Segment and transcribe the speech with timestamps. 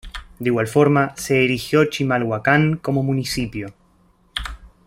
[0.43, 3.75] De igual forma se erigió Chimalhuacán como municipio.